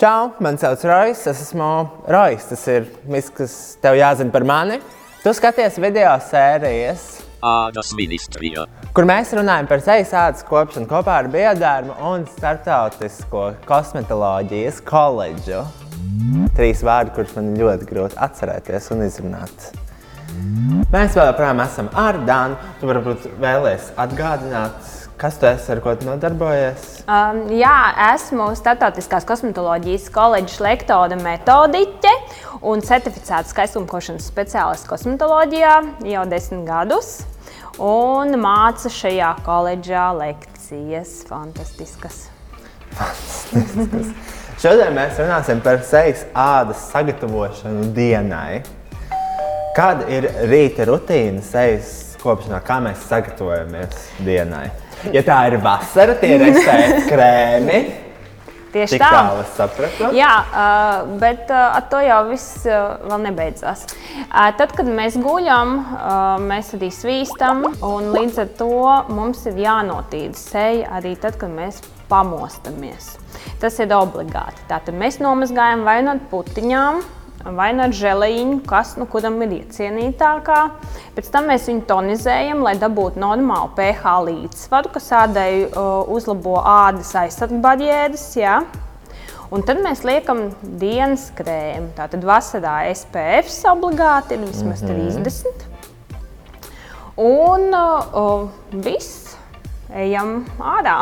Čau, 0.00 0.30
man 0.40 0.56
sauc 0.56 0.80
Rojas. 0.88 1.26
Es 1.28 1.42
esmu 1.44 1.66
Rojas. 2.08 2.46
Tas 2.48 2.62
ir 2.72 2.86
viss, 3.04 3.28
kas 3.36 3.56
tev 3.82 3.98
jāzina 3.98 4.32
par 4.32 4.46
mani. 4.48 4.78
Tu 5.20 5.32
skaties 5.36 5.76
video 5.76 6.14
sērijas, 6.24 7.02
Ādas 7.44 7.90
ministrija. 7.96 8.64
kur 8.96 9.04
mēs 9.04 9.34
runājam 9.36 9.68
par 9.68 9.82
sejas 9.84 10.14
ādas 10.16 10.46
kopšanu 10.48 10.88
kopā 10.88 11.18
ar 11.20 11.28
Biodārmu 11.28 11.98
un 12.08 12.24
Startautisko 12.32 13.42
kosmetoloģijas 13.68 14.80
koledžu. 14.88 15.60
Trīs 16.56 16.80
vārdi, 16.80 17.12
kurus 17.18 17.36
man 17.36 17.52
ļoti 17.60 17.90
grūti 17.92 18.16
atcerēties 18.24 18.88
un 18.96 19.04
izrunāt. 19.04 19.68
Mēs 20.94 21.12
vēl 21.12 21.28
joprojām 21.28 21.60
esam 21.66 21.92
ar 21.92 22.22
Dānu. 22.24 22.56
Tu 22.80 22.88
varbūt 22.88 23.28
vēlēsies 23.44 23.92
atgādināt, 24.00 24.80
kas 25.20 25.36
tu 25.38 25.46
esi, 25.46 25.68
ar 25.74 25.80
ko 25.84 25.92
tu 25.98 26.08
nodarbojies. 26.08 26.86
Um, 27.04 27.42
jā, 27.52 27.76
esmu 28.14 28.50
Startautiskās 28.56 29.26
kosmetoloģijas 29.28 30.08
koledžas 30.14 30.62
lektore 30.64 31.18
metodiķe 31.20 32.14
un 32.70 32.80
certificēta 32.84 33.48
skaistumkošanas 33.50 34.30
speciālists 34.32 34.88
kosmetoloģijā 34.88 35.76
jau 36.08 36.24
desmit 36.30 36.64
gadus. 36.68 37.20
Un 37.80 38.34
mācu 38.40 38.90
šajā 38.92 39.34
koledžā 39.44 40.08
lekcijas 40.16 41.20
fantastiskas. 41.28 42.26
Šodien 44.60 44.92
mēs 44.96 45.20
runāsim 45.20 45.62
par 45.64 45.80
sejas 45.86 46.26
ādas 46.36 46.88
sagatavošanu 46.90 47.92
dienai. 47.96 48.60
Kāda 49.76 50.08
ir 50.12 50.26
rīta 50.50 50.84
rutīna 50.88 51.44
sejas 51.44 52.16
kopšanā, 52.20 52.58
kā 52.66 52.80
mēs 52.84 53.04
sagatavojamies 53.08 54.08
dienai? 54.26 54.68
Ja 55.14 55.24
tā 55.24 55.40
ir 55.48 55.58
vasara, 55.64 56.14
tie 56.20 56.36
ir 56.36 56.46
SPF 56.52 57.08
krēmi. 57.08 57.80
Tieši 58.70 58.94
Tik 58.94 59.02
tā. 59.02 59.08
tālu 59.10 59.44
sapratu. 59.56 60.10
Jā, 60.14 60.30
uh, 60.46 61.14
bet 61.18 61.48
uh, 61.50 61.74
ar 61.74 61.86
to 61.90 61.98
jau 62.04 62.20
viss 62.28 62.66
uh, 62.68 63.00
vēl 63.02 63.24
nebeidzās. 63.26 63.82
Tad, 64.30 64.74
kad 64.76 64.86
mēs 64.86 65.16
guļam, 65.18 65.72
mēs 66.46 66.70
arī 66.76 66.90
svīstam, 66.94 67.64
un 67.86 68.12
līdz 68.14 68.38
ar 68.44 68.52
to 68.60 68.76
mums 69.10 69.42
ir 69.50 69.58
jānotīra 69.64 70.38
seja 70.38 71.00
arī 71.00 71.16
tad, 71.18 71.40
kad 71.40 71.50
mēs 71.50 71.80
pamostamies. 72.10 73.16
Tas 73.62 73.78
ir 73.82 73.90
obligāti. 73.96 74.62
Tātad 74.70 74.94
mēs 74.98 75.18
nomazgājam 75.22 75.82
vai 75.86 75.98
no 76.06 76.14
putiņām. 76.30 77.02
Vai 77.40 77.70
no 77.72 77.86
žēlīņa, 77.88 78.58
kas 78.68 78.92
nu, 79.00 79.06
kuram 79.08 79.38
ir 79.46 79.54
iecienītākā. 79.62 80.58
Pēc 81.16 81.30
tam 81.32 81.48
mēs 81.48 81.70
viņu 81.70 81.86
tonizējam, 81.88 82.60
lai 82.66 82.74
dabūtu 82.76 83.20
normālu 83.22 83.72
pH 83.78 84.12
līdzsvaru, 84.26 84.92
kas 84.92 85.08
ādai 85.22 85.50
uzlabo 86.12 86.58
ādas 86.60 87.14
aizsargbarjeras. 87.22 88.26
Ja? 88.36 88.60
Un 89.50 89.64
tad 89.66 89.80
mēs 89.82 90.04
liekam 90.06 90.50
dienas 90.78 91.30
krēmu. 91.34 91.94
Tātad 91.96 92.22
vasarā 92.28 92.84
SPF 92.92 93.48
obligāti 93.72 94.36
ir 94.36 94.44
vismaz 94.44 94.84
mm 94.84 94.88
-hmm. 94.88 95.24
30. 95.24 95.70
Un 97.20 97.74
uh, 97.74 98.48
viss, 98.72 99.36
ejam 99.92 100.44
ārā. 100.60 101.00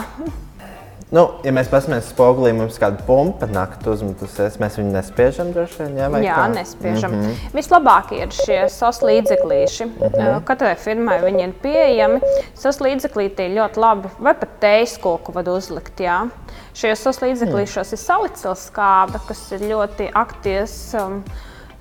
Nu, 1.09 1.23
ja 1.41 1.53
mēs 1.57 1.71
paskatāmies 1.73 2.05
uz 2.05 2.11
spogulī, 2.13 2.51
mums 2.53 2.77
kāda 2.81 3.01
pumpa 3.07 3.47
nakti 3.49 3.89
uzmetusies. 3.89 4.59
Mēs 4.61 4.77
viņu 4.77 4.91
nespiežam 4.93 5.55
droši 5.55 5.81
vien. 5.81 5.97
Jā, 5.97 6.09
Jā, 6.21 6.35
kā? 6.37 6.45
nespiežam. 6.53 7.15
Mm 7.15 7.23
-hmm. 7.23 7.55
Vislabākie 7.57 8.19
ir 8.23 8.35
šie 8.37 8.59
SOS 8.69 9.01
līdzeklīši. 9.03 9.85
Mm 9.87 10.11
-hmm. 10.13 10.45
Katrai 10.45 10.75
firmai 10.77 11.19
viņi 11.23 11.43
ir 11.47 11.55
pieejami. 11.63 12.21
SOS 12.55 12.81
līdzeklīti 12.81 13.41
ir 13.41 13.57
ļoti 13.57 13.77
labi, 13.77 14.09
vai 14.19 14.35
pat 14.35 14.49
teijas 14.61 14.99
koku 14.99 15.33
var 15.33 15.49
uzlikt. 15.49 16.01
Jā. 16.01 16.29
Šajos 16.75 16.99
SOS 16.99 17.23
līdzeklīšos 17.23 17.93
ir 17.93 17.99
salicils 17.99 18.71
skābe, 18.71 19.19
kas 19.29 19.53
ir 19.53 19.61
ļoti 19.61 20.13
aktīvs, 20.13 21.07
um, 21.07 21.25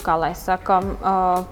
kā 0.03 0.19
lai 0.19 0.35
saka. 0.35 0.77
Uh, 0.79 1.45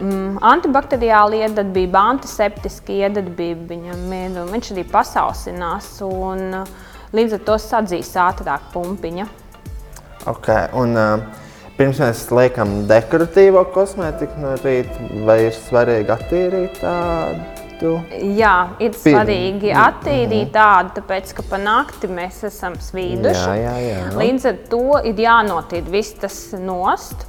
Mm, 0.00 0.38
antibakteriāla 0.40 1.34
iedarbība, 1.34 1.98
antiseptiska 1.98 2.92
iedarbība 2.92 3.66
viņam 3.68 4.12
ir. 4.12 4.30
Viņš 4.52 4.70
arī 4.72 4.84
pasausinās 4.84 6.00
un 6.00 6.54
uh, 6.54 6.68
līdz 7.16 7.38
ar 7.38 7.44
to 7.46 7.58
sadzīs 7.60 8.10
ātrāk 8.18 8.70
pumpiņa. 8.74 9.28
Okay, 10.30 10.68
un, 10.76 10.92
uh, 11.00 11.46
pirms 11.78 12.00
mēs 12.02 12.26
liekam 12.36 12.82
dekoratīvo 12.90 13.64
kosmētiku 13.74 14.42
no 14.42 14.52
rīta, 14.60 15.08
vai 15.24 15.38
ir 15.46 15.56
svarīgi 15.56 16.12
attīrīt 16.16 16.82
tādu? 16.82 17.94
Jā, 18.36 18.76
ir 18.76 18.92
Pirm- 18.92 19.00
svarīgi 19.00 19.70
attīrīt 19.72 20.50
tādu, 20.52 20.92
tāpēc 20.98 21.32
ka 21.38 21.44
pa 21.48 21.56
nakti 21.56 22.10
mēs 22.12 22.42
esam 22.50 22.76
svīduši. 22.76 23.46
Jā, 23.46 23.54
jā, 23.56 23.76
jā. 23.86 24.02
Līdz 24.20 24.48
ar 24.50 24.58
to 24.68 24.82
ir 25.08 25.22
jānotīra 25.24 25.88
viss 25.88 26.18
tas 26.20 26.36
nost 26.60 27.24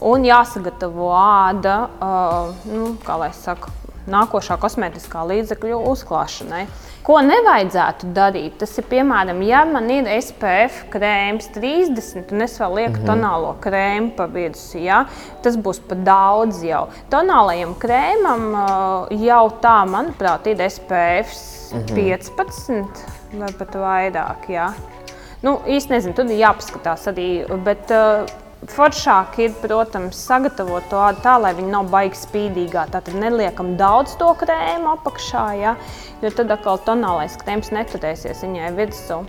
un 0.00 0.24
jāsagatavo 0.24 1.10
āda, 1.12 1.76
uh, 2.00 2.54
nu, 2.72 2.94
kā 3.04 3.18
lai 3.20 3.28
saka, 3.36 3.68
nākošā 4.10 4.56
kosmētiskā 4.60 5.24
līdzekļu 5.28 5.80
uzklāšanai. 5.90 6.64
Ko 7.04 7.16
nevajadzētu 7.24 8.10
darīt? 8.16 8.58
Tas 8.60 8.76
ir 8.78 8.86
piemēram, 8.90 9.40
ja 9.44 9.62
man 9.68 9.88
ir 9.92 10.08
SPF 10.20 10.84
krēms 10.92 11.48
30, 11.54 12.34
un 12.34 12.44
es 12.44 12.58
vēl 12.60 12.76
lieku 12.76 12.98
mm 12.98 13.00
-hmm. 13.00 13.08
tonālo 13.08 13.54
krēmu 13.60 14.12
pa 14.16 14.26
virsmu, 14.26 14.82
ja? 14.84 15.04
tas 15.42 15.56
būs 15.56 15.80
par 15.88 15.98
daudz 16.04 16.62
jau. 16.64 16.88
Tonālajam 17.10 17.74
krēmam 17.80 18.44
uh, 18.52 19.16
jau 19.26 19.46
tā, 19.62 19.78
manuprāt, 19.88 20.46
ir 20.46 20.60
SPF 20.70 21.32
mm 21.72 21.80
-hmm. 21.80 21.94
15 21.94 22.84
vai 23.32 23.52
pat 23.58 23.74
vairāk. 23.74 24.48
Ja? 24.48 24.72
Nu, 25.42 25.60
īsti 25.66 25.90
nezinu, 25.90 26.14
tur 26.14 26.24
ir 26.24 26.42
jāpaskatās 26.44 27.08
arī. 27.08 27.46
Bet, 27.64 27.90
uh, 27.90 28.28
Foršāk 28.68 29.38
ir, 29.40 29.52
protams, 29.62 30.18
sagatavot 30.20 30.84
to 30.92 30.98
ādu 31.00 31.22
tā, 31.24 31.38
lai 31.40 31.54
viņa 31.56 31.70
nav 31.72 31.86
baigta 31.88 32.20
spīdīgā. 32.20 32.82
Tātad 32.92 33.16
neliekam 33.16 33.72
daudz 33.80 34.18
to 34.20 34.28
krēmu 34.36 34.90
apakšā, 34.98 35.44
ja, 35.56 35.72
jo 36.20 36.32
tad 36.36 36.52
atkal 36.52 36.76
tonālais 36.84 37.38
krēms 37.40 37.72
neturēsies 37.72 38.44
viņai 38.44 38.68
virsū. 38.76 39.22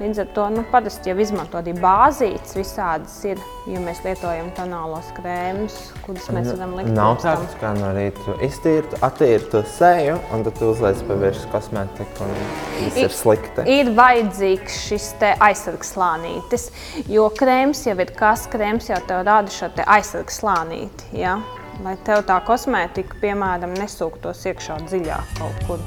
Līdz 0.00 0.22
ar 0.24 0.32
to 0.38 0.48
nu, 0.56 0.64
parasti 0.72 1.12
jau 1.12 1.18
izmanto 1.20 1.60
arī 1.60 1.76
bāzītes, 1.76 2.56
visādas 2.56 3.20
ir, 3.28 3.44
ja 3.68 3.80
mēs 3.82 4.00
lietojam 4.04 4.48
tonālos 4.56 5.10
krēmus, 5.16 5.76
kurus 6.04 6.28
mēs 6.32 6.48
varam 6.52 6.74
likt 6.78 6.92
Nav 6.96 7.18
tāds, 7.22 7.54
kā 7.60 7.72
no 7.76 7.90
rīta 7.96 8.36
iztīrt, 8.44 8.96
attīrt 9.04 9.50
to 9.52 9.62
seju, 9.76 10.16
un 10.34 10.44
tad 10.46 10.62
uzliec 10.64 11.02
pa 11.08 11.18
virsmu 11.20 11.52
kosmētiku, 11.52 12.26
un 12.26 12.32
tas 12.78 12.98
ir 13.02 13.14
slikti. 13.14 13.66
Ir 13.78 13.92
vajadzīgs 13.98 14.80
šis 14.88 15.10
aizsargslānītis, 15.34 16.68
jo 17.10 17.28
krēms 17.36 17.84
jau 17.88 17.96
ir 17.98 18.12
kas, 18.16 18.46
krēms 18.52 18.90
jau 18.92 19.00
tev 19.08 19.24
rada 19.28 19.52
šo 19.52 19.70
aizsargslānīti. 19.84 21.12
Ja? 21.18 21.38
Lai 21.84 21.94
tev 22.06 22.24
tā 22.26 22.40
kosmētika, 22.46 23.20
piemēram, 23.22 23.76
nesūktos 23.78 24.42
iekšā 24.50 24.80
dziļāk 24.88 25.36
kaut 25.38 25.62
kur. 25.68 25.84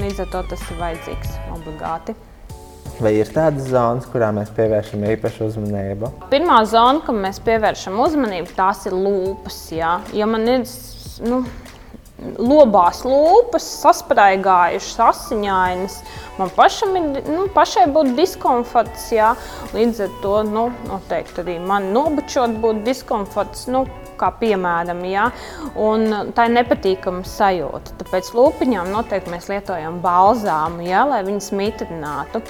Līdz 0.00 0.24
ar 0.24 0.28
to 0.34 0.44
tas 0.52 0.68
ir 0.72 0.78
vajadzīgs 0.80 1.38
obligāti. 1.54 2.16
Vai 3.00 3.14
ir 3.16 3.30
tādas 3.32 3.70
zonas, 3.72 4.04
kurām 4.12 4.36
mēs 4.40 4.50
pievēršam 4.54 5.02
īpašu 5.14 5.48
uzmanību? 5.48 6.10
Pirmā 6.32 6.60
zona, 6.68 7.00
kam 7.06 7.22
mēs 7.24 7.40
pievēršam 7.44 7.96
uzmanību, 8.04 8.52
tās 8.58 8.84
ir 8.90 8.96
lūpas. 8.96 9.58
Jā. 9.72 9.96
Ja 10.16 10.28
man 10.28 10.44
ir 10.50 10.66
nu, 11.24 11.40
lobās 12.38 13.02
lūpas, 13.08 13.64
sasprāgājušas, 13.82 15.00
asiņainas, 15.08 15.96
man 16.38 16.52
pašam 16.54 16.94
ir, 17.00 17.08
nu, 17.30 17.48
pašai 17.54 17.88
būtu 17.94 18.14
diskomforts. 18.18 19.08
Jā. 19.14 19.32
Līdz 19.74 20.04
ar 20.06 20.14
to 20.22 20.36
nu, 20.50 20.68
noteikti 20.90 21.42
arī 21.42 21.58
man 21.62 21.90
nobučot 21.96 22.58
būtu 22.62 22.86
diskomforts. 22.90 23.68
Nu, 23.72 23.86
Kā 24.22 24.28
piemēram, 24.38 25.00
ja, 25.08 25.24
un 25.82 26.30
tā 26.36 26.44
ir 26.46 26.52
nepatīkama 26.54 27.24
sajūta. 27.26 27.96
Tāpēc 27.98 28.28
lūpiņām 28.36 28.92
noteikti 28.94 29.32
mēs 29.32 29.48
lietojam 29.50 29.96
balzāmu, 30.04 30.84
ja, 30.86 31.00
lai 31.10 31.24
viņas 31.26 31.48
mitrinātu. 31.58 32.44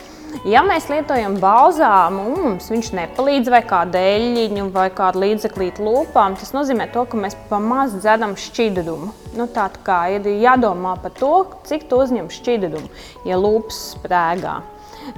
Ja 0.49 0.63
mēs 0.65 0.89
lietojam 0.89 1.35
balzāmu, 1.43 2.23
un 2.33 2.45
mums 2.47 2.71
viņš 2.73 2.89
nepalīdz 2.97 3.51
vai 3.53 3.61
kādu 3.69 4.01
eļļiņu 4.01 4.65
vai 4.75 4.87
kādu 4.97 5.21
līdzeklītu 5.23 5.85
lūpām, 5.85 6.39
tas 6.41 6.55
nozīmē, 6.57 6.89
to, 6.95 7.05
ka 7.07 7.21
mēs 7.21 7.37
pamazs 7.51 7.99
dzeram 8.01 8.33
šķidrumu. 8.41 9.13
Nu, 9.37 9.47
tā 9.53 9.69
kā 9.85 10.01
ir 10.17 10.27
jādomā 10.41 10.97
par 11.05 11.13
to, 11.21 11.35
cik 11.69 11.85
tu 11.91 12.01
uzņem 12.01 12.33
šķidrumu, 12.33 12.89
ja 13.29 13.39
lūpas 13.41 13.83
sprēgā. 13.93 14.57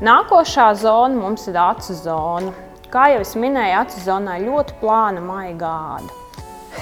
Nākošā 0.05 0.73
zona 0.83 1.15
mums 1.15 1.47
ir 1.49 1.61
acu 1.63 1.95
zona. 2.03 2.53
Kā 2.91 3.09
jau 3.15 3.23
es 3.23 3.35
minēju, 3.39 3.81
acu 3.85 4.05
zonā 4.05 4.37
ļoti 4.43 4.79
plāna 4.83 5.23
maiga 5.23 5.73
āda. 5.95 6.24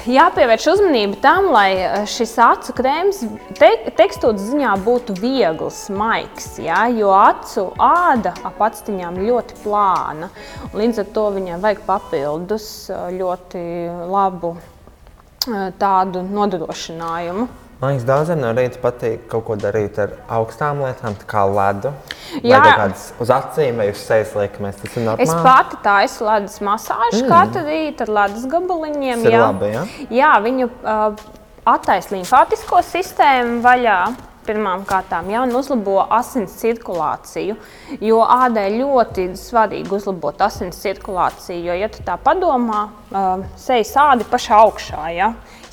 Jāpievērš 0.09 0.65
uzmanība 0.73 1.19
tam, 1.23 1.47
lai 1.55 1.69
eh, 1.77 1.93
šis 2.11 2.33
acu 2.43 2.75
krēms 2.75 3.21
te, 3.59 3.69
tekstūras 3.99 4.49
ziņā 4.51 4.73
būtu 4.83 5.15
viegls, 5.21 5.85
maigs. 5.95 6.57
Ja? 6.63 6.85
Jo 6.91 7.13
acu 7.15 7.69
āda 7.79 8.35
ap 8.43 8.59
ir 8.91 9.21
ļoti 9.29 9.61
plāna. 9.63 10.31
Līdz 10.75 11.05
ar 11.05 11.11
to 11.15 11.27
viņai 11.37 11.61
vajag 11.63 11.85
papildus 11.87 12.69
eh, 12.91 13.09
ļoti 13.21 13.65
labu 14.11 14.57
eh, 14.59 15.71
tādu 15.79 16.25
nodrošinājumu. 16.27 17.62
Man 17.83 17.97
liekas, 17.97 18.05
daudziem 18.07 18.39
no 18.39 18.53
rīta 18.55 18.79
patīk 18.79 19.25
kaut 19.27 19.43
ko 19.49 19.57
darīt 19.59 19.97
ar 19.99 20.13
augstām 20.31 20.85
lietām, 20.85 21.17
tā 21.19 21.27
kā 21.27 21.41
ledu. 21.51 21.91
Jā. 22.39 22.61
Vai 22.63 22.75
kādas 22.79 23.09
uz 23.19 23.31
acīm 23.35 23.81
vai 23.83 23.89
uz 23.91 23.99
sejas 23.99 24.37
liekamies. 24.39 24.77
Tas 24.79 24.95
ir 24.95 25.03
normāli. 25.09 25.27
Es 25.27 25.33
pati 25.43 25.81
taisu 25.83 26.29
ledus 26.29 26.61
masāžu 26.63 27.25
mm. 27.25 27.33
katru 27.33 27.65
rītu 27.67 28.05
ar 28.07 28.13
ledus 28.21 28.45
gabaliņiem. 28.53 29.25
Jā. 29.27 29.41
labi, 29.49 29.71
jā? 29.75 29.83
jā, 30.15 30.29
viņu 30.45 30.69
uh, 30.71 31.25
attaisno 31.73 32.21
limfātisko 32.21 32.85
sistēmu 32.87 33.59
vaļā. 33.67 34.03
Pirmām 34.47 34.85
kārtām 34.87 35.29
jau 35.31 35.43
uzlabo 35.55 36.01
asins 36.11 36.55
cirkulāciju, 36.59 37.55
jo 38.03 38.23
ādai 38.27 38.73
ļoti 38.75 39.29
svarīgi 39.39 39.91
uzlabot 39.99 40.39
asins 40.43 40.79
cirkulāciju. 40.83 41.61
Jo, 41.67 41.77
ja 41.79 41.91
tu 41.91 42.03
tā 42.07 42.15
padomā, 42.19 42.85
uh, 43.11 43.43
sejas 43.59 43.91
ādi 44.03 44.27
pašā 44.31 44.63
augšā. 44.69 45.05
Ja? 45.15 45.33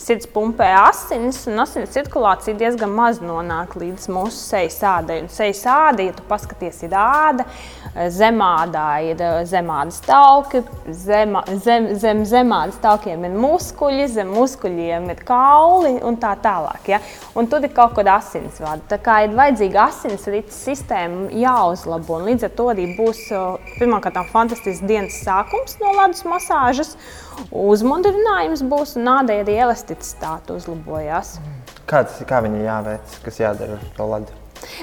Sirds 0.10 0.26
pumpē 0.34 0.66
asinis, 0.74 1.44
un 1.46 1.62
asins 1.62 1.92
cirkulācija 1.94 2.58
diezgan 2.58 2.90
maz 2.98 3.20
nonāk 3.22 3.76
līdz 3.78 4.08
mūsu 4.10 4.40
sejas 4.40 4.80
ādai. 4.82 5.20
Un 5.22 5.28
sejas 5.30 5.60
āda, 5.70 6.02
ja 6.02 6.16
tu 6.18 6.24
paskaties, 6.26 6.80
ir 6.88 6.96
āda, 6.98 7.46
zemādā 8.10 8.88
ir 9.06 9.22
eh, 9.22 9.44
zemādas 9.46 10.00
tauki, 10.08 10.64
zema, 10.98 11.44
zem, 11.62 11.92
zem 12.02 12.24
zemādas 12.26 12.80
taukiem 12.82 13.28
ir 13.28 13.38
muskuļi, 13.38 14.08
zem 14.16 14.34
muskuļiem 14.34 15.06
ir 15.14 15.24
kauli 15.30 15.94
un 16.02 16.18
tā 16.18 16.34
tālāk. 16.42 16.90
Ja? 16.96 17.02
Un 17.38 17.46
tur 17.52 17.70
ir 17.70 17.74
kaut 17.78 17.94
kāda 18.00 18.18
asinsvada. 18.18 18.82
Tā 18.90 18.98
kā 19.06 19.22
ir 19.28 19.38
vajadzīga 19.38 19.92
asinsrites 19.92 20.58
sistēma 20.66 21.30
jāuzlabo. 21.38 22.18
Un 22.18 22.32
līdz 22.32 22.50
ar 22.50 22.58
to 22.58 22.72
arī 22.74 22.90
būs 22.98 23.28
eh, 23.30 23.74
pirmkārt 23.78 24.18
fantastisks 24.34 24.82
dienas 24.90 25.22
sākums 25.22 25.78
no 25.84 25.94
ledus 26.02 26.26
masāžas. 26.26 26.98
Uzmundrinājums 27.50 28.62
būs 28.70 28.98
un 29.00 29.08
nādai 29.08 29.40
arī 29.44 29.58
elasticitāte 29.64 30.54
uzlabojās. 30.58 31.38
Kāds, 31.90 32.20
kā 32.30 32.44
viņi 32.46 32.68
jāveic, 32.68 33.18
kas 33.26 33.40
jādara 33.42 33.80
ar 33.80 33.90
to 33.98 34.08
ledu? 34.12 34.36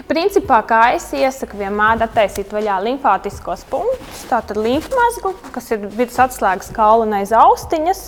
Principā, 0.08 0.62
kā 0.66 0.80
es 0.96 1.06
iesaku, 1.14 1.58
vienmēr 1.60 2.00
attaisīt 2.06 2.52
vaļā 2.54 2.78
limfātiskos 2.86 3.66
punktus, 3.70 4.24
tātad 4.30 4.58
limfmazgu, 4.60 5.34
kas 5.54 5.68
ir 5.76 5.84
vidus 5.92 6.16
atslēgas 6.22 6.72
kaula 6.74 7.20
aiz 7.20 7.34
austiņas. 7.36 8.02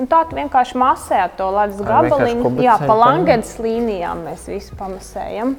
Un 0.00 0.08
tā 0.10 0.22
vienkārši 0.28 0.78
masē 0.80 1.24
to 1.38 1.48
ledus 1.54 1.80
gabaliņu. 1.84 2.54
Jā, 2.64 2.76
pa 2.84 2.96
langedas 2.96 3.56
līnijām 3.62 4.24
mēs 4.28 4.46
visu 4.50 4.76
pamasējam. 4.78 5.56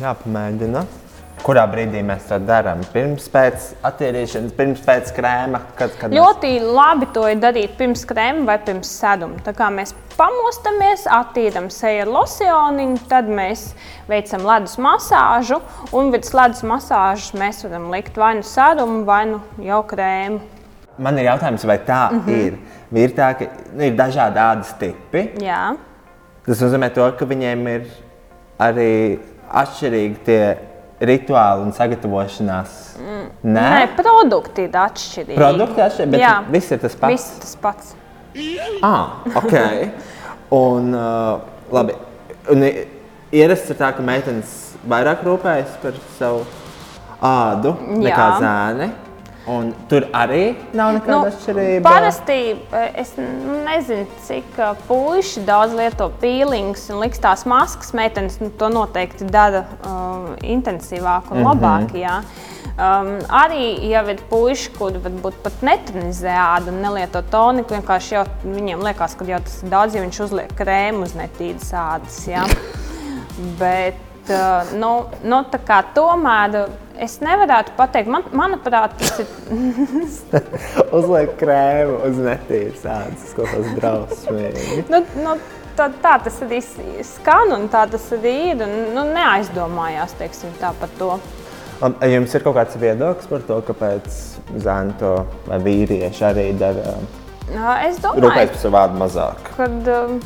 Jāpamēģina. 0.00 0.84
Kurā 1.40 1.62
brīdī 1.72 2.02
mēs 2.04 2.26
to 2.28 2.36
darām? 2.44 2.82
Pirms 2.92 3.24
pēc 3.32 3.70
attīrīšanas, 3.88 4.52
pirms 4.58 4.82
pēc 4.84 5.12
krēma. 5.16 5.62
Kad, 5.78 5.94
kad 5.96 6.12
mēs- 6.12 6.20
Ļoti 6.20 6.50
labi 6.60 7.08
to 7.14 7.22
ir 7.30 7.40
darīt 7.40 7.78
pirms 7.78 8.04
krēma 8.04 8.44
vai 8.44 8.58
pirms 8.58 8.90
sēduma. 9.00 9.40
Tā 9.46 9.54
kā 9.56 9.70
mēs 9.72 9.94
pamostamies, 10.18 11.06
attīrām 11.08 11.70
seju 11.72 12.02
ar 12.02 12.12
losioniņu, 12.12 13.08
tad 13.08 13.24
mēs 13.24 13.72
veicam 14.06 14.44
ledus 14.44 14.76
masāžu. 14.76 15.62
Un 15.92 16.12
virs 16.12 16.34
ledus 16.36 16.60
masāžas 16.60 17.32
mēs 17.32 17.64
varam 17.64 17.90
likt 17.90 18.16
vai 18.16 18.34
nu 18.34 18.42
sēdumu, 18.42 19.04
vai 19.04 19.24
nu 19.26 19.40
jau 19.64 19.82
krēmu. 19.82 20.40
Man 20.98 21.16
ir 21.18 21.24
jautājums, 21.24 21.64
vai 21.64 21.78
tā 21.78 22.10
mm. 22.12 22.20
-hmm. 22.20 22.46
ir? 22.46 22.58
Ir, 22.92 23.10
tā, 23.16 23.34
ka 23.38 23.46
nu, 23.72 23.82
ir 23.82 23.96
dažādi 23.96 24.36
ādas 24.36 24.74
tipi. 24.78 25.30
Jā. 25.40 25.76
Tas 26.46 26.60
nozīmē, 26.60 26.92
to, 26.92 27.12
ka 27.16 27.24
viņiem 27.24 27.68
ir 27.68 27.86
arī 28.58 29.18
atšķirīgi 29.50 30.16
tie 30.24 30.69
rituāli 31.00 31.64
un 31.64 31.72
sagatavošanās. 31.76 32.76
Mm. 33.00 33.26
Nē, 33.54 33.66
Nē, 33.74 33.84
produkti 33.96 34.66
ir 34.68 34.76
atšķirīgi. 34.82 35.38
produkti 35.38 35.84
atšķirīgi, 35.84 36.12
bet 36.14 36.20
Jā. 36.20 36.34
viss 36.52 36.72
ir 36.74 36.80
tas 36.82 36.96
pats. 37.00 37.12
Viss 37.14 37.40
tas 37.44 37.54
pats. 37.62 37.94
Ah, 38.82 39.22
ok. 39.34 39.54
Un, 40.54 40.94
uh, 40.94 41.40
labi. 41.72 41.94
Un 42.50 42.64
ierasts 43.32 43.70
ir 43.70 43.78
tā, 43.78 43.92
ka 43.96 44.02
meitenes 44.02 44.74
vairāk 44.88 45.24
rūpējas 45.26 45.78
par 45.82 45.98
savu 46.18 46.44
ādu 47.20 47.74
nekā 48.00 48.26
Jā. 48.26 48.36
zēni. 48.42 48.90
Un 49.48 49.70
tur 49.88 50.04
arī 50.12 50.52
nav 50.76 50.92
nekāda 50.98 51.16
nu, 51.16 51.28
atšķirība. 51.30 51.80
parasti 51.86 52.36
eh, 52.52 52.98
es 53.00 53.14
nezinu, 53.16 54.04
cik 54.26 54.58
eh, 54.60 54.82
puiši 54.84 55.44
daudz 55.48 55.72
lieto 55.78 56.10
pīlings 56.20 56.84
un 56.92 57.00
liks 57.00 57.22
tās 57.22 57.46
maskas. 57.48 57.94
Meitenes 57.96 58.36
nu, 58.42 58.50
to 58.60 58.68
noteikti 58.68 59.24
dara 59.32 59.64
uh, 59.80 60.34
intensīvāk 60.44 61.32
un 61.32 61.40
mm 61.40 61.44
-hmm. 61.44 61.48
labāk. 61.48 61.94
Jā. 61.96 62.20
Um, 62.80 63.18
arī 63.28 63.90
jau 63.90 64.04
ir 64.08 64.20
puiši, 64.30 64.70
kuri 64.78 65.00
varbūt 65.04 65.40
pat 65.42 65.52
netrenizē 65.62 66.36
ādu 66.36 66.68
un 66.68 66.82
nelieto 66.82 67.22
toniku. 67.22 67.74
Vienkārši 67.74 68.14
jau 68.14 68.26
viņiem 68.44 68.84
liekas, 68.84 69.14
ka 69.14 69.24
jau 69.24 69.40
tas 69.40 69.62
ir 69.62 69.68
daudz, 69.68 69.94
ja 69.94 70.02
viņš 70.02 70.20
uzliek 70.24 70.54
krēmu 70.56 71.02
uz 71.02 71.16
netīras 71.18 71.72
ādas. 71.72 72.28
Jā. 72.28 72.44
Bet, 73.60 74.28
uh, 74.28 74.72
nu, 74.76 75.04
nu, 75.24 75.42
tā 75.50 75.58
kā 75.64 75.82
tomēr 75.94 76.68
es 77.04 77.16
nevarētu 77.24 77.74
pateikt, 77.78 78.10
man, 78.12 78.26
manuprāt, 78.36 78.96
tas 79.00 79.22
ir 79.22 79.28
Uzliek 80.96 81.32
krēmu 81.40 82.00
uz 82.08 82.20
netīras 82.20 82.84
ādas, 82.84 83.24
tas 83.24 83.36
kaut 83.38 83.50
kas 83.54 83.70
drausmīgi. 83.78 84.84
Nu, 84.92 85.02
nu, 85.24 85.36
tā, 85.78 85.90
tā 86.02 86.16
tas 86.26 86.40
arī 86.46 86.60
skan 87.06 87.54
un 87.56 87.68
tā 87.72 87.86
tas 87.90 88.08
arī 88.16 88.34
ir. 88.52 88.64
Un, 88.66 88.74
nu, 88.96 89.06
neaizdomājās 89.14 90.16
teiksim, 90.20 90.52
tā 90.60 90.74
par 90.80 90.92
to. 91.00 91.14
Jums 91.80 92.34
ir 92.36 92.44
kaut 92.44 92.58
kāds 92.58 92.76
viedoklis 92.76 93.30
par 93.30 93.46
to, 93.48 93.56
kāpēc 93.70 94.18
zēni 94.60 94.98
to 95.00 95.14
vai 95.46 95.60
vīrieši 95.64 96.26
arī 96.28 96.50
dara? 96.60 96.98
Es 97.86 97.96
domāju, 98.02 98.34
par 98.36 98.60
savu 98.60 98.74
vārdu 98.76 99.00
mazāk. 99.00 99.48
ka 99.56 99.66
um, 99.66 100.20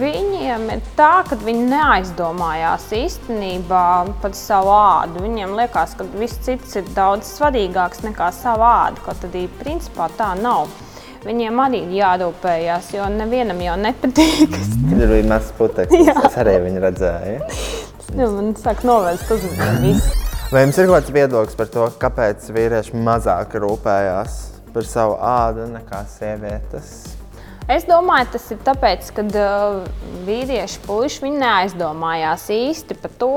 viņiem 0.00 0.68
ir 0.74 0.82
tā, 0.98 1.24
ka 1.26 1.38
viņi 1.40 1.64
neaizdomājās 1.70 2.86
īstenībā 2.94 3.86
par 4.22 4.36
savu 4.38 4.70
ādu. 4.74 5.24
Viņiem 5.24 5.56
liekas, 5.58 5.96
ka 5.98 6.06
viss 6.14 6.38
cits 6.46 6.78
ir 6.78 6.86
daudz 6.94 7.32
svarīgāks 7.34 8.04
nekā 8.06 8.30
sava 8.36 8.70
āda. 8.86 9.02
Kaut 9.04 9.26
arī 9.28 9.46
principā 9.60 10.10
tā 10.18 10.32
nav. 10.38 10.70
Viņiem 11.20 11.58
arī 11.60 11.82
ir 11.84 11.98
jārūpējas, 11.98 12.94
jo 12.96 13.10
nevienam 13.12 13.60
jau 13.60 13.76
nepatīk. 13.76 14.56
Tur 14.88 15.04
bija 15.04 15.28
mazs 15.28 15.52
putekļs. 15.58 16.14
Es 16.30 16.40
arī 16.40 16.56
viņu 16.64 16.84
redzēju. 16.86 17.38
Nu, 18.16 18.30
man 18.38 18.54
sāk 18.58 18.84
novērst 18.88 19.30
uzmanību. 19.36 20.18
Vai 20.50 20.64
jums 20.64 20.80
ir 20.80 20.88
kaut 20.88 20.96
kāds 20.96 21.14
viedoklis 21.14 21.58
par 21.58 21.68
to, 21.70 21.86
kāpēc 22.00 22.48
vīrieši 22.56 23.04
mazāk 23.06 23.54
rūpējās 23.62 24.40
par 24.74 24.88
savu 24.88 25.20
ādu 25.22 25.68
nekā 25.70 26.00
sievietes? 26.10 27.19
Es 27.70 27.84
domāju, 27.86 28.32
tas 28.34 28.48
ir 28.50 28.58
tāpēc, 28.66 29.12
ka 29.14 29.22
uh, 29.30 29.76
vīrieši 30.26 30.80
puiši 30.88 31.30
neaizdomājās 31.36 32.48
īsti 32.50 32.96
par 32.98 33.12
to, 33.20 33.30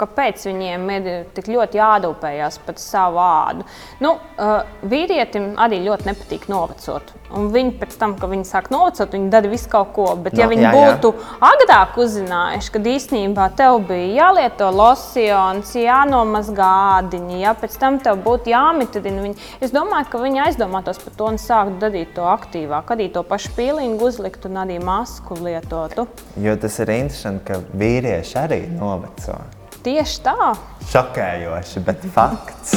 kāpēc 0.00 0.46
viņiem 0.48 0.88
ir 0.96 1.10
tik 1.36 1.50
ļoti 1.52 1.80
jārūpējas 1.80 2.58
par 2.66 2.80
savu 2.80 3.20
ādu. 3.22 3.66
Nu, 4.00 4.16
uh, 4.16 4.64
vīrietim 4.86 5.54
arī 5.60 5.82
ļoti 5.84 6.10
nepatīk 6.10 6.48
novecot. 6.52 7.12
Un 7.36 7.48
viņi 7.52 7.74
pēc 7.80 7.96
tam, 7.98 8.14
kad 8.20 8.30
viņi 8.30 8.46
sāk 8.46 8.70
novecot, 8.70 9.12
viņi 9.12 9.30
dara 9.32 9.50
visu 9.50 9.70
kaut 9.72 9.92
ko. 9.96 10.08
Bet, 10.16 10.36
ja 10.38 10.46
No, 10.46 10.52
viņi 10.54 10.62
jā, 10.62 10.70
jā. 10.70 10.90
būtu 10.94 11.10
agrāk 11.42 11.96
uzzinājuši, 11.98 12.70
ka 12.74 12.82
īstenībā 12.92 13.48
tev 13.58 13.80
bija 13.88 14.28
jālieto 14.28 14.68
losjons, 14.70 15.72
jānomazgā 15.74 16.68
ādiņi, 17.00 17.40
ja 17.42 17.54
pēc 17.58 17.74
tam 17.82 17.98
tev 18.04 18.20
būtu 18.22 18.52
jāmitrina 18.52 19.24
viņi, 19.24 19.36
es 19.60 19.74
domāju, 19.74 20.06
ka 20.12 20.22
viņi 20.22 20.44
aizdomātos 20.46 21.02
par 21.02 21.18
to 21.18 21.30
un 21.32 21.40
sāktu 21.42 21.80
darīt 21.82 22.14
to 22.14 22.28
aktīvāk. 22.30 22.94
Arī 22.94 23.10
to 23.12 23.24
pašu 23.26 23.50
pīlīgu 23.58 24.06
uzlikt 24.06 24.46
un 24.46 24.62
arī 24.62 24.78
masku 24.82 25.34
lietotu. 25.42 26.06
Jo 26.38 26.54
tas 26.62 26.78
ir 26.84 26.94
interesanti, 27.00 27.44
ka 27.50 27.60
vīrieši 27.74 28.38
arī 28.46 28.62
noveco. 28.70 29.40
Tieši 29.86 30.22
tā. 30.24 30.50
Šokējoši, 30.90 31.80
bet 31.86 32.06
fakts. 32.10 32.72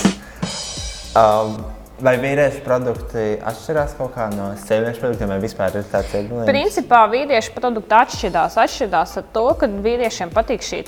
Um, 1.17 1.55
vai 2.03 2.15
vīriešu 2.19 2.61
produkti 2.65 3.23
atšķirās 3.49 3.95
kaut 3.97 4.13
kā 4.15 4.29
no 4.33 4.49
sieviešu 4.59 5.01
produktiem, 5.03 5.31
vai 5.31 5.39
vispār 5.43 5.79
ir 5.79 5.87
tāds 5.91 6.13
iedomājums? 6.15 6.49
Principā 6.49 7.01
vīriešu 7.11 7.53
produkti 7.55 7.95
atšķirās. 7.97 8.57
Atšķirās 8.63 9.15
ar 9.21 9.27
to, 9.35 9.45
ka 9.59 9.69
vīriešiem 9.87 10.31
patīk 10.35 10.65
šī 10.65 10.81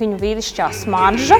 viņu 0.00 0.18
vīrišķā 0.20 0.68
smarža, 0.82 1.38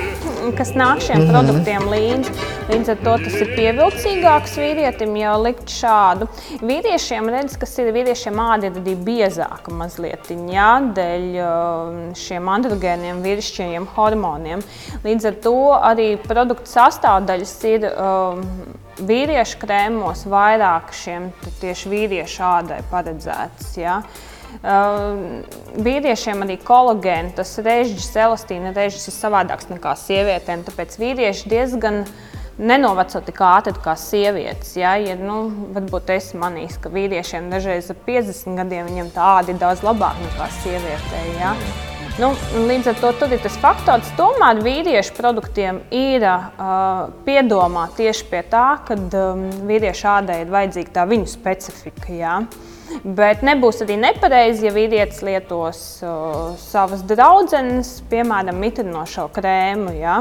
kas 0.59 0.73
nāk 0.79 1.03
šiem 1.05 1.27
produktiem 1.31 1.87
līdzi. 1.91 2.35
Līdz 2.71 2.93
ar 2.95 3.01
to 3.05 3.17
tas 3.25 3.39
ir 3.43 3.53
pievilcīgāks 3.57 4.57
vīrietim 4.61 5.17
jau 5.19 5.37
likt 5.43 5.75
šādu. 5.75 6.29
Vīriešiem 6.63 7.31
redz, 7.35 7.57
kas 7.61 7.75
ir 7.83 7.91
vīriešiem 7.97 8.39
āda 8.43 8.71
ir 8.71 8.79
arī 8.81 8.95
biezāka 9.09 9.75
mazliet, 9.75 10.31
jā, 10.51 10.71
dēļ 10.97 11.27
um, 11.43 11.99
šiem 12.19 12.53
androgēniem, 12.55 13.25
vīrišķajiem 13.27 13.89
hormoniem. 13.97 14.63
Līdz 15.07 15.33
ar 15.33 15.41
to 15.43 15.57
arī 15.75 16.13
produktu 16.23 16.71
sastāvdaļas 16.71 17.57
ir 17.73 17.91
um, 17.91 18.47
vīriešu 19.07 19.61
krēmos 19.63 20.27
vairāk 20.31 20.93
šiem 20.97 21.31
tieši 21.61 21.93
vīriešu 21.93 22.45
ādai 22.47 22.81
paredzētas. 22.91 23.73
Ja? 23.81 24.01
Uh, 24.61 25.45
vīriešiem 25.79 26.43
arī 26.45 26.57
kolagēna, 26.67 27.31
tas 27.39 27.55
režģis, 27.63 28.11
elastīna 28.19 28.75
režģis 28.77 29.09
ir 29.13 29.17
savādāks 29.17 29.71
nekā 29.71 29.95
sievietēm. 29.99 30.65
Tāpēc 30.67 30.99
vīrieši 31.01 31.53
diezgan 31.53 32.03
nenoveco 32.61 33.23
tik 33.25 33.41
ātri 33.47 33.77
kā 33.85 33.95
sievietes. 33.99 34.75
Ja, 34.81 34.97
ja 35.01 35.15
nu, 35.21 35.45
varbūt 35.77 36.13
es 36.17 36.33
manīju, 36.39 36.81
ka 36.83 36.93
vīriešiem 36.93 37.49
dažreiz 37.53 37.93
ap 37.95 38.03
50 38.09 38.59
gadiem 38.61 38.91
viņam 38.91 39.15
tā 39.15 39.31
āda 39.39 39.55
ir 39.55 39.63
daudz 39.63 39.87
labāka 39.87 40.27
nekā 40.27 40.51
sievietei. 40.61 41.25
Ja. 41.39 41.55
Nu, 42.21 42.35
līdz 42.69 42.91
ar 42.91 42.99
to 43.01 43.27
ir 43.33 43.39
tas 43.41 43.55
faktors, 43.63 44.09
tomēr 44.19 44.59
vīriešu 44.61 45.15
produktiem 45.17 45.79
ir 45.89 46.27
uh, 46.29 47.07
piedomā 47.25 47.87
tieši 47.97 48.27
pie 48.29 48.43
tā, 48.51 48.65
ka 48.85 48.93
um, 48.99 49.47
vīriešu 49.65 50.05
ādai 50.19 50.43
ir 50.43 50.53
vajadzīga 50.53 50.93
tā 50.99 51.07
viņu 51.09 51.31
specifika. 51.33 52.11
Ja. 52.13 52.35
Bet 53.05 53.41
nebūs 53.47 53.81
arī 53.87 53.97
nepareizi, 54.03 54.67
ja 54.67 54.75
vīrietis 54.77 55.23
lietos 55.25 55.81
uh, 56.05 56.53
savas 56.61 57.07
draudzenes, 57.09 57.95
piemēram, 58.13 58.61
mitrinošo 58.67 59.31
krēmu. 59.33 59.97
Ja? 59.97 60.21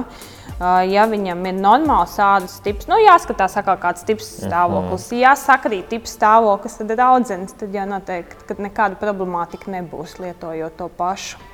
Uh, 0.55 0.79
ja 0.87 1.03
viņam 1.03 1.43
ir 1.51 1.59
normāls 1.59 2.15
ādas 2.23 2.61
tips, 2.63 2.87
nu, 2.87 2.95
jāskatās, 3.03 3.59
kā 3.59 3.75
kāds 3.83 4.07
tips 4.07 4.37
stāvoklis. 4.45 5.11
Ja 5.19 5.35
sakrīt 5.35 5.91
tips 5.91 6.15
stāvoklis, 6.15 6.79
tad 6.79 6.95
ir 6.95 7.03
draudzenes, 7.03 7.59
tad 7.59 7.75
jau 7.75 7.87
noteikti, 7.91 8.45
ka 8.47 8.61
nekāda 8.63 8.95
problemātika 9.03 9.75
nebūs 9.75 10.21
lietojot 10.23 10.79
to 10.79 10.93
pašu. 10.95 11.49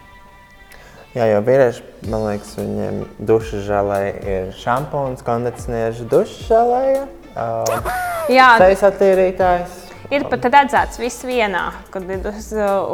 Jā, 1.15 1.25
jo 1.31 1.37
vīrieši, 1.47 1.83
man 2.11 2.25
liekas, 2.27 2.49
viņiem 2.59 2.95
dušas 3.29 3.61
žēlē 3.69 3.99
ir 4.27 4.49
šampūns, 4.59 5.21
kondicionieris, 5.23 6.01
dušas 6.11 6.41
žēlē, 6.49 6.81
uh, 7.39 7.93
Jā, 8.27 8.49
sejas 8.59 8.83
attīrītājs. 8.89 9.77
ir 10.11 10.25
pat 10.27 10.49
redzēts 10.51 10.99
viss 10.99 11.23
vienā, 11.23 11.69
kad 11.93 12.03
ir 12.11 12.27
uz, 12.33 12.49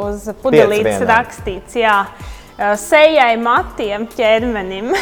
uz 0.06 0.28
pudelītes 0.44 1.02
rakstīts, 1.10 1.74
jā, 1.82 1.96
uh, 2.06 2.76
sejai, 2.78 3.34
matiem, 3.42 4.06
ķermenim. 4.14 4.94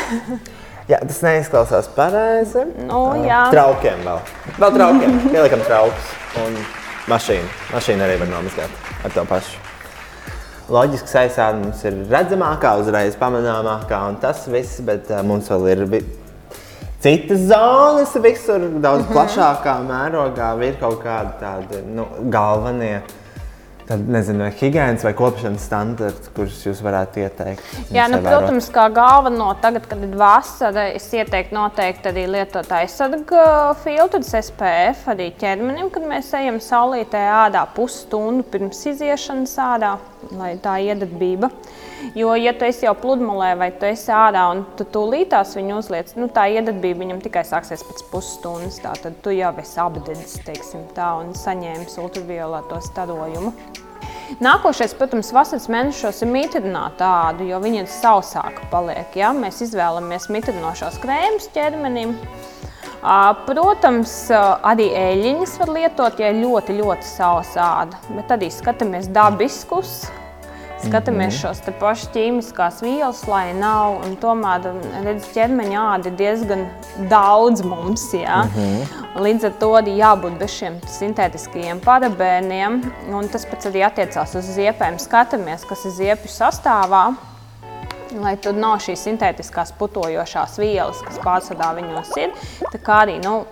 Jā, 0.90 0.98
tas 1.06 1.20
neizklausās 1.22 1.86
pareizi. 1.94 2.64
Nu, 2.88 3.12
Uh, 3.12 3.20
jā. 3.22 3.44
Traukiem 3.52 4.00
vēl. 4.02 4.24
Vēl 4.58 4.72
traukiem. 4.74 5.12
Pieliekam 5.30 5.60
traukus. 5.62 6.08
Un 6.42 6.56
mašīnu. 7.12 7.46
Mašīnu 7.76 8.02
arī 8.08 8.16
var 8.24 8.32
nomazgāt 8.32 8.88
ar 9.06 9.14
to 9.14 9.22
pašu. 9.30 9.59
Loģiski 10.70 11.10
saistībā 11.10 11.48
mums 11.58 11.80
ir 11.88 11.96
redzamākā, 12.10 12.76
uzreiz 12.78 13.16
pamanāmākā 13.18 14.00
un 14.08 14.18
tas 14.22 14.44
viss, 14.50 14.78
bet 14.86 15.10
uh, 15.10 15.22
mums 15.26 15.48
vēl 15.50 15.66
ir 15.72 15.86
citas 17.02 17.46
zonas, 17.50 18.12
visur 18.22 18.68
daudz 18.82 19.06
Mhm. 19.08 19.14
plašākā 19.16 19.78
mērogā 19.88 20.52
ir 20.68 20.76
kaut 20.82 21.00
kādi 21.02 21.32
tādi 21.40 21.82
nu, 21.86 22.06
galvenie. 22.30 23.00
Tad, 23.90 24.04
nezinu, 24.06 24.44
vai 24.44 24.52
higiēnas 24.54 25.02
vai 25.02 25.10
kopšanas 25.18 25.64
standarti, 25.66 26.28
kurus 26.36 26.60
jūs 26.62 26.78
varētu 26.78 27.24
ieteikt. 27.24 27.62
Jā, 27.90 28.04
nu, 28.06 28.20
jums 28.20 28.22
ievērot? 28.22 28.44
protams, 28.44 28.68
kā 28.70 28.84
galveno, 28.94 29.48
tagad, 29.58 29.88
kad 29.90 30.04
ir 30.06 30.12
vasara, 30.20 30.84
es 30.94 31.08
ieteiktu 31.10 31.56
noteikti 31.56 32.06
arī 32.12 32.28
lietot 32.30 32.70
aizsargu 32.70 33.42
filtrus 33.82 34.30
SPF 34.30 35.10
arī 35.10 35.32
ķermenim, 35.40 35.90
kad 35.90 36.06
mēs 36.06 36.30
ejam 36.38 36.60
saulītē 36.62 37.24
ādā 37.40 37.64
pusstundu 37.74 38.46
pirms 38.46 38.78
iziešanas 38.92 39.56
ādā, 39.58 39.96
lai 40.36 40.54
tā 40.62 40.76
iedarbība. 40.84 41.50
Jo, 42.16 42.32
ja 42.38 42.52
tu 42.56 42.64
esi 42.64 42.86
jau 42.86 42.94
pludmalē 42.96 43.52
vai 43.60 43.70
tu 43.76 43.88
esi 43.88 44.12
ārā 44.14 44.46
un 44.54 44.64
tu 44.78 44.86
tūlītās 44.88 45.52
viņu 45.58 45.76
uzliec, 45.82 46.14
nu, 46.16 46.30
tā 46.32 46.46
iedarbība 46.54 47.04
viņam 47.04 47.20
tikai 47.24 47.44
sāksies 47.48 47.84
pēc 47.86 48.06
pusstundas. 48.12 48.80
Tā, 48.84 48.94
tad 49.02 49.20
tu 49.24 49.34
jau 49.36 49.52
esi 49.60 49.78
apdedzis, 49.82 50.40
teiksim 50.46 50.88
tā, 50.96 51.12
un 51.20 51.34
saņēmis 51.36 52.00
ultravioleto 52.02 52.80
starojumu. 52.88 53.54
Nākošais, 54.38 54.92
protams, 54.94 55.32
vasaras 55.34 55.66
mēnešos 55.72 56.22
ir 56.22 56.30
mitrināta 56.30 57.08
āda, 57.26 57.42
jo 57.48 57.58
viņa 57.62 57.82
sausāka 57.90 58.68
paliek. 58.70 59.16
Ja? 59.18 59.32
Mēs 59.34 59.58
izvēlamies 59.66 60.28
mitrinošos 60.30 61.00
krēmus 61.02 61.50
ķermenim. 61.56 62.14
Ā, 62.14 62.69
Protams, 63.00 64.12
arī 64.66 64.90
eļļas 64.92 65.58
var 65.62 65.70
lietot, 65.72 66.20
ja 66.20 66.32
ļoti, 66.36 66.76
ļoti 66.82 67.06
sausa 67.08 67.68
āda. 67.82 68.00
Bet 68.12 68.32
arī 68.34 68.50
skatāmies 68.52 69.08
dabiskus, 69.08 70.02
skatāmies 70.84 71.38
šos 71.40 71.62
te 71.64 71.72
pašus 71.80 72.10
ķīmiskās 72.12 72.82
vielas, 72.84 73.22
lai 73.28 73.54
nav. 73.56 74.02
un 74.04 74.18
Tomēr 74.20 74.68
redz, 75.06 75.30
ķermeņa 75.32 75.86
āda 75.94 76.12
ir 76.12 76.18
diezgan 76.20 76.66
daudz 77.08 77.64
mums. 77.64 78.04
Ja? 78.16 78.42
Līdz 79.16 79.48
ar 79.48 79.56
to 79.64 79.72
arī 79.80 79.96
jābūt 80.00 80.36
bez 80.42 80.58
šiem 80.58 80.76
sintētiskajiem 80.98 81.80
parabēniem. 81.84 82.82
Un 83.16 83.32
tas 83.32 83.48
pats 83.48 83.72
arī 83.72 83.86
attiecās 83.88 84.36
uz 84.36 84.52
ziepēm. 84.60 85.00
Skatāmies, 85.00 85.64
kas 85.68 85.88
ir 85.88 85.96
ziepju 86.02 86.36
sastāvā. 86.36 87.08
Lai 88.18 88.32
tur 88.42 88.56
nav 88.58 88.80
šīs 88.82 89.04
sintētiskās 89.06 89.70
putojošās 89.78 90.56
vielas, 90.58 90.98
kas 91.06 91.20
pārsvarā 91.22 91.68
viņos 91.76 92.10
ir. 92.18 92.32
Tā 92.72 92.80
kā 92.82 92.96
arī 93.04 93.20
nu, 93.22 93.44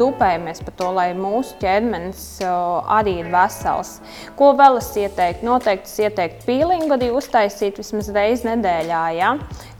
rūpējamies 0.00 0.62
par 0.64 0.76
to, 0.78 0.88
lai 0.96 1.10
mūsu 1.18 1.58
ķermenis 1.60 2.22
arī 2.48 3.18
ir 3.20 3.28
vesels. 3.34 3.98
Ko 4.38 4.54
vēl 4.56 4.80
es 4.80 4.88
ieteiktu? 4.96 5.44
Noteikti 5.44 5.92
es 5.92 5.98
ieteiktu 6.06 6.48
pīlingu 6.48 6.96
arī 6.96 7.10
uztaisīt 7.20 7.82
vismaz 7.82 8.08
reizi 8.16 8.48
nedēļā. 8.48 9.04
Ja? 9.18 9.34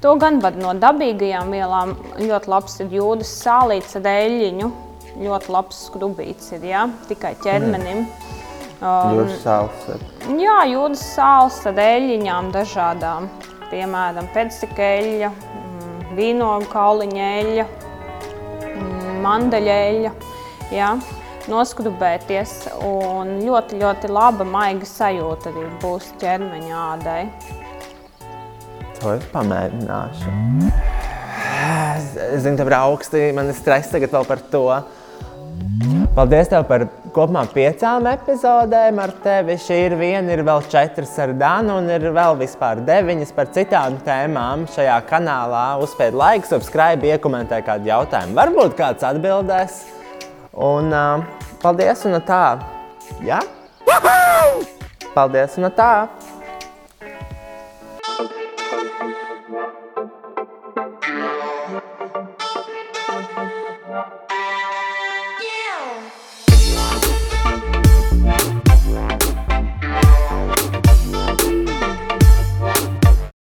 To 0.04 0.14
gan 0.20 0.42
var 0.44 0.60
no 0.60 0.76
dabīgajām 0.76 1.56
vielām. 1.56 1.96
Ļoti 2.20 2.52
labs 2.52 2.80
ir 2.84 2.92
jūdas 3.00 3.32
sālīts 3.40 3.96
ar 3.96 4.12
eļļiņu. 4.12 4.72
Ļoti 5.24 5.54
labs 5.56 5.84
skrubīts 5.88 6.52
ir 6.58 6.68
ja? 6.68 6.84
tikai 7.08 7.32
ķermenim. 7.40 8.04
Um, 8.78 9.16
Jūsu 9.16 9.40
sāls. 9.42 9.88
Jā, 10.38 10.58
jūdas 10.70 11.00
sāls 11.16 11.64
ar 11.66 11.80
eļļiņām 11.88 12.52
dažādām. 12.54 13.32
Piemēram, 13.68 14.28
pēctekeļa, 14.32 15.28
vīnogu 16.16 16.68
kauliņa 16.72 17.28
eļļa, 17.42 17.66
mm, 18.68 19.18
mandeļa 19.24 19.78
eļļa. 19.88 20.12
Jā. 20.72 20.92
Noskrubēties 21.48 22.50
un 22.84 23.38
ļoti, 23.40 23.78
ļoti 23.80 24.10
laba 24.12 24.44
maiga 24.44 24.84
sajūta 24.88 25.48
arī 25.48 25.62
būs 25.80 26.10
ķermeņa 26.20 26.80
ādai. 26.82 27.22
To 28.98 29.14
es 29.14 29.24
pamēģināšu. 29.32 30.34
Es, 31.58 32.10
es 32.18 32.42
zinu, 32.44 32.58
tev 32.58 32.68
ir 32.68 32.76
augsti, 32.76 33.22
man 33.36 33.48
ir 33.48 33.56
stress 33.56 33.92
tagad 33.92 34.12
vēl 34.12 34.28
par 34.28 34.42
to. 34.52 34.66
Paldies 36.18 36.48
tev 36.50 36.64
par 36.66 36.82
kopumā 37.14 37.44
piecām 37.52 38.08
epizodēm 38.10 38.96
ar 38.98 39.12
tevi. 39.22 39.54
Šī 39.62 39.76
ir 39.84 39.92
viena, 40.00 40.32
ir 40.34 40.40
vēl 40.42 40.64
četras 40.66 41.12
ar 41.22 41.30
Danu, 41.38 41.76
un 41.78 41.86
ir 41.94 42.08
vēl 42.10 42.34
vispār 42.40 42.80
deviņas 42.88 43.30
par 43.36 43.52
citām 43.54 44.00
tēmām 44.02 44.64
šajā 44.74 44.96
kanālā. 45.06 45.62
Uzspēj 45.84 46.10
laiku, 46.18 46.50
subscribe, 46.50 47.06
iekomentē 47.06 47.60
kādu 47.62 47.92
jautājumu. 47.92 48.34
Varbūt 48.34 48.74
kāds 48.80 49.06
atbildēs. 49.06 49.78
Un 50.58 50.90
uh, 50.90 51.22
paldies, 51.62 52.02
un 52.10 52.18
tā. 52.26 52.42
Jā? 53.22 53.38
Paldies, 55.14 55.54
un 55.62 55.70
tā. 55.70 55.92